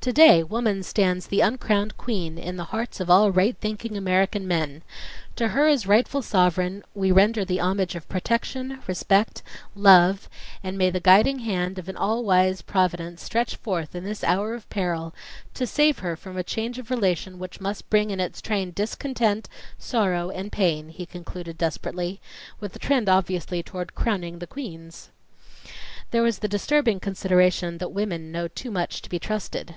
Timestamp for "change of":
16.42-16.90